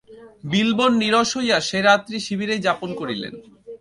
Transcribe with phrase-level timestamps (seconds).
[0.43, 3.33] বিল্বন নিরাশ হইয়া সে রাত্রি শিবিরেই যাপন করিলেন।